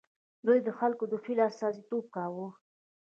دوی 0.45 0.59
د 0.63 0.69
خلکو 0.79 1.03
د 1.11 1.13
هیلو 1.23 1.43
استازیتوب 1.49 2.05
کاوه. 2.15 2.47